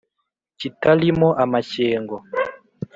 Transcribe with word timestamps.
Kitali 0.59 1.09
mo 1.19 1.29
amashyengo 1.43 2.15